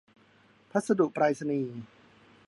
[0.71, 1.77] พัสดุไปรษณีย์